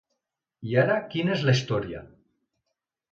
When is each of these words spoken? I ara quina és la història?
I 0.69 0.71
ara 0.83 0.95
quina 1.11 1.35
és 1.35 1.43
la 1.49 1.55
història? 1.57 2.01